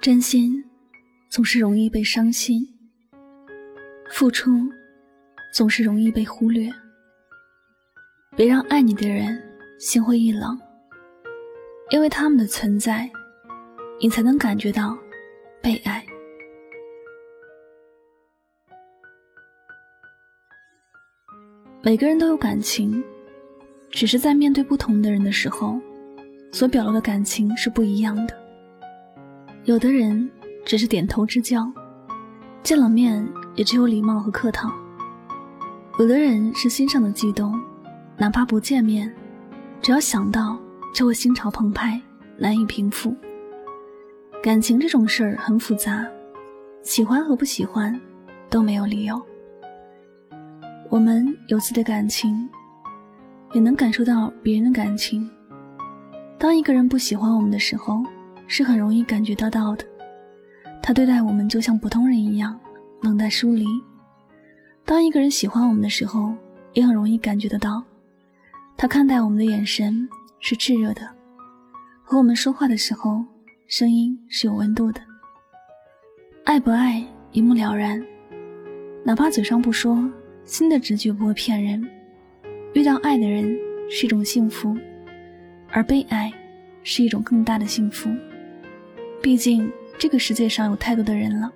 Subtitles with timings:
[0.00, 0.64] 真心
[1.28, 2.66] 总是容易被伤心，
[4.12, 4.50] 付出
[5.52, 6.70] 总是容易被忽略。
[8.34, 9.38] 别让爱你的人
[9.78, 10.58] 心灰意冷，
[11.90, 13.10] 因为他们的存在，
[14.00, 14.96] 你才能感觉到
[15.60, 16.02] 被爱。
[21.82, 23.04] 每个人都有感情，
[23.90, 25.78] 只是在面对不同的人的时候，
[26.52, 28.39] 所表露的感情是不一样的。
[29.70, 30.28] 有的人
[30.64, 31.72] 只是点头之交，
[32.60, 33.24] 见了面
[33.54, 34.68] 也只有礼貌和客套；
[36.00, 37.56] 有的人是心上的悸动，
[38.16, 39.14] 哪怕不见面，
[39.80, 40.58] 只要想到
[40.92, 42.02] 就会心潮澎湃，
[42.36, 43.14] 难以平复。
[44.42, 46.04] 感情这种事儿很复杂，
[46.82, 47.96] 喜欢和不喜欢
[48.48, 49.22] 都没有理由。
[50.88, 52.48] 我们有自己的感情，
[53.52, 55.30] 也能感受到别人的感情。
[56.38, 58.02] 当一个人不喜欢我们的时候，
[58.52, 59.84] 是很容易感觉得到的。
[60.82, 62.58] 他对待我们就像普通人一样，
[63.00, 63.64] 冷淡疏离。
[64.84, 66.34] 当一个人喜欢我们的时候，
[66.72, 67.80] 也很容易感觉得到，
[68.76, 70.08] 他看待我们的眼神
[70.40, 71.08] 是炽热的，
[72.02, 73.24] 和我们说话的时候，
[73.68, 75.00] 声音是有温度的。
[76.42, 78.04] 爱不爱一目了然，
[79.04, 80.10] 哪怕嘴上不说。
[80.42, 81.88] 心的直觉不会骗人，
[82.72, 83.56] 遇到爱的人
[83.88, 84.76] 是一种幸福，
[85.70, 86.32] 而被爱
[86.82, 88.10] 是一种更大的幸福。
[89.22, 91.52] 毕竟这个世界上有太多的人了，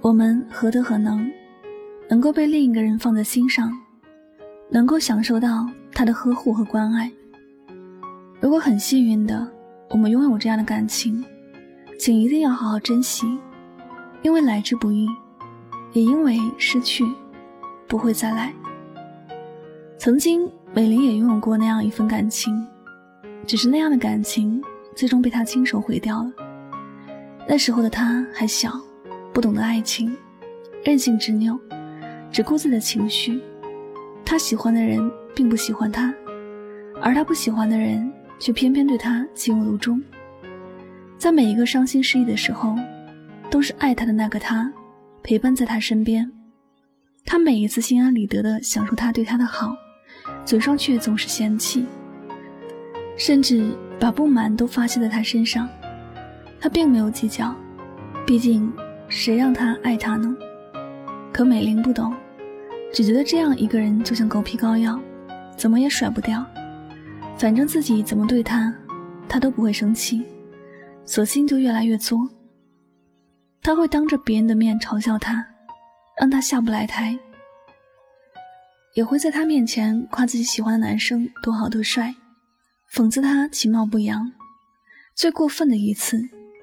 [0.00, 1.28] 我们何德何能，
[2.08, 3.72] 能够被另一个人放在心上，
[4.70, 7.10] 能够享受到他的呵护和关爱？
[8.40, 9.46] 如果很幸运的
[9.90, 11.24] 我们拥有这样的感情，
[11.98, 13.26] 请一定要好好珍惜，
[14.22, 15.08] 因为来之不易，
[15.92, 17.04] 也因为失去。
[17.88, 18.52] 不会再来。
[19.96, 22.66] 曾经，美玲也拥有过那样一份感情，
[23.46, 24.60] 只是那样的感情
[24.96, 26.32] 最终被他亲手毁掉了。
[27.46, 28.72] 那时候的他还小，
[29.32, 30.16] 不懂得爱情，
[30.82, 31.56] 任性执拗，
[32.32, 33.40] 只顾自己的情绪。
[34.24, 36.12] 他喜欢的人并不喜欢他，
[37.00, 40.02] 而他不喜欢的人却偏偏对他情有独钟。
[41.16, 42.74] 在每一个伤心失意的时候，
[43.48, 44.72] 都是爱他的那个他
[45.22, 46.28] 陪伴在他身边。
[47.24, 49.76] 他每一次心安理得的享受他对他的好，
[50.44, 51.86] 嘴上却总是嫌弃，
[53.16, 55.68] 甚至把不满都发泄在他身上。
[56.60, 57.54] 他并没有计较，
[58.26, 58.72] 毕竟
[59.08, 60.36] 谁让他爱他呢？
[61.32, 62.14] 可美玲不懂，
[62.92, 65.00] 只觉得这样一个人就像狗皮膏药，
[65.56, 66.44] 怎么也甩不掉。
[67.36, 68.72] 反正自己怎么对他，
[69.28, 70.24] 他都不会生气，
[71.04, 72.18] 索性就越来越作。
[73.62, 75.46] 他会当着别人的面嘲笑他。
[76.18, 77.14] 让他下不来台，
[78.94, 82.14] 也会在他面前夸自己喜欢的男生多好多帅，
[82.92, 84.32] 讽刺他其貌不扬。
[85.14, 86.20] 最过分的一次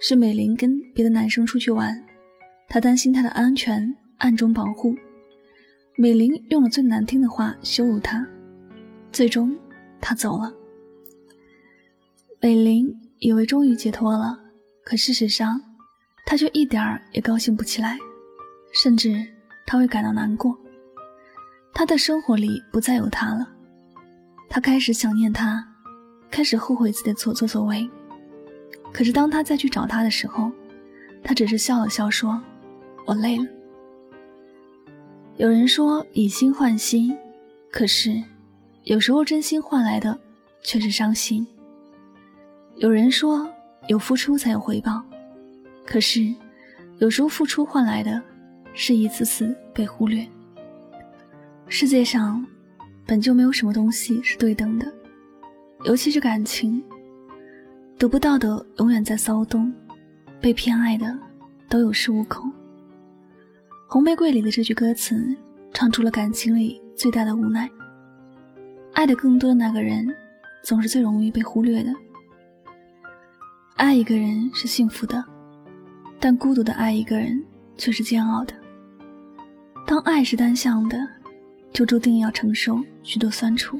[0.00, 2.04] 是美玲跟别的男生出去玩，
[2.68, 4.94] 他担心他的安全，暗中保护。
[5.96, 8.26] 美玲用了最难听的话羞辱他，
[9.10, 9.56] 最终
[10.00, 10.52] 他走了。
[12.40, 14.38] 美玲以为终于解脱了，
[14.84, 15.60] 可事实上，
[16.24, 17.98] 他却一点儿也高兴不起来，
[18.72, 19.26] 甚至。
[19.68, 20.56] 他会感到难过，
[21.74, 23.48] 他的生活里不再有他了，
[24.48, 25.66] 他开始想念他，
[26.36, 27.88] 开始后悔自己的所作所为。
[28.92, 30.52] 可是当他再去找他的时候，
[31.24, 32.38] 他只是笑了笑，说
[33.08, 33.46] ：“我累了。”
[35.38, 37.16] 有人说以心换心，
[37.70, 38.22] 可是
[38.84, 40.18] 有时候真心换来的
[40.60, 41.46] 却是伤心。
[42.74, 43.50] 有人说
[43.88, 45.02] 有付出才有回报，
[45.86, 46.34] 可是
[46.98, 48.22] 有时候付出换来的。
[48.78, 50.28] 是一次次被忽略。
[51.66, 52.46] 世界上
[53.06, 54.92] 本就没有什么东西是对等的，
[55.86, 56.82] 尤其是感情，
[57.96, 59.72] 得不到的永远在骚动，
[60.40, 61.16] 被偏爱的
[61.68, 62.50] 都有恃无恐。
[63.86, 65.24] 《红玫瑰》里的这句歌词，
[65.72, 67.70] 唱出了感情里最大的无奈。
[68.94, 70.12] 爱的更多的那个人，
[70.64, 71.94] 总是最容易被忽略的。
[73.76, 75.24] 爱一个人是幸福的，
[76.18, 77.40] 但孤独的爱一个人
[77.76, 78.52] 却是煎熬的。
[79.86, 80.98] 当爱是单向的，
[81.72, 83.78] 就注定要承受许多酸楚。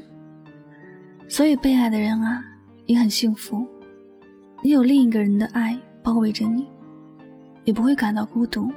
[1.27, 2.43] 所以被爱的人啊，
[2.85, 3.67] 也很幸福，
[4.63, 6.67] 你有另一个人的爱包围着你，
[7.63, 8.71] 也不会感到孤独。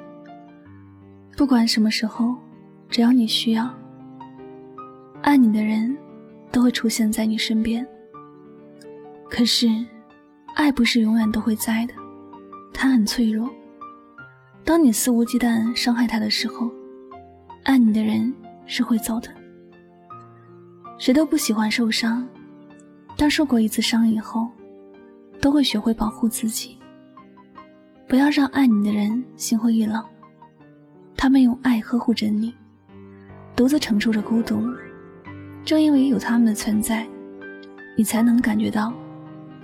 [1.37, 2.37] 不管什么时候，
[2.89, 3.73] 只要你需要，
[5.23, 5.97] 爱你的人
[6.51, 7.87] 都会出现在你身边。
[9.31, 9.69] 可是，
[10.57, 11.95] 爱不是永远都会在的，
[12.75, 13.49] 它很脆弱。
[14.65, 16.71] 当你肆无忌惮伤害他的时候，
[17.63, 18.35] 爱你的人
[18.67, 19.29] 是会走的，
[20.99, 22.29] 谁都不喜欢受伤，
[23.21, 24.49] 但受过一次伤以后，
[25.43, 26.79] 都会学会保护自己。
[28.09, 30.03] 不要让爱你的人心灰意冷，
[31.19, 32.55] 他们用爱呵护着你，
[33.55, 34.63] 独自承受着孤独。
[35.67, 37.07] 正因为有他们的存在，
[37.95, 38.91] 你才能感觉到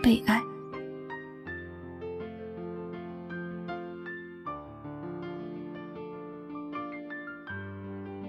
[0.02, 0.38] 被爱。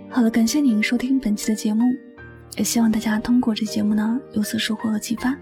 [0.10, 1.84] 好了，感谢您收听本期的节目，
[2.58, 5.34] 也希望大家通过这节目呢有所收获和启发。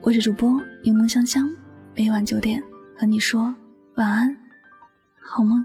[0.00, 1.54] 我是主播柠檬香香，
[1.94, 2.62] 每晚九点
[2.98, 3.54] 和你说
[3.96, 4.34] 晚安，
[5.20, 5.64] 好梦。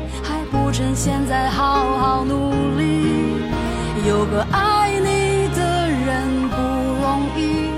[0.81, 3.43] 趁现在好好努力。
[4.07, 7.69] 有个爱你的人不容易。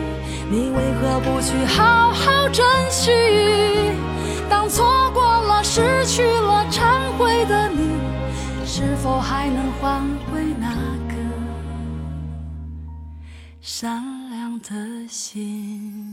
[0.49, 3.11] 你为何不去好好珍惜？
[4.49, 7.99] 当错过了、失去了、忏悔的你，
[8.65, 10.01] 是否还能换
[10.31, 10.69] 回那
[11.09, 11.17] 颗
[13.59, 16.12] 善良的心？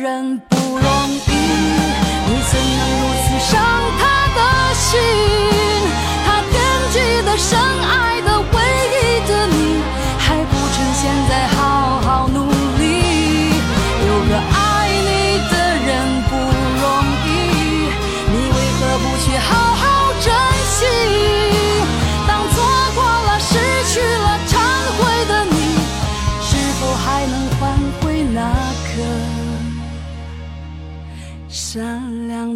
[0.00, 0.59] 人不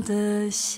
[0.02, 0.73] 的心。